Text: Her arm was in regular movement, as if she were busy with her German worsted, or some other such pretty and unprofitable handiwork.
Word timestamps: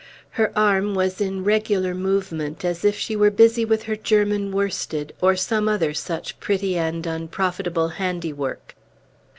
Her 0.31 0.51
arm 0.57 0.95
was 0.95 1.21
in 1.21 1.43
regular 1.43 1.93
movement, 1.93 2.65
as 2.65 2.83
if 2.83 2.97
she 2.97 3.15
were 3.15 3.29
busy 3.29 3.63
with 3.65 3.83
her 3.83 3.95
German 3.95 4.51
worsted, 4.51 5.13
or 5.21 5.35
some 5.35 5.69
other 5.69 5.93
such 5.93 6.39
pretty 6.39 6.75
and 6.75 7.05
unprofitable 7.05 7.89
handiwork. 7.89 8.73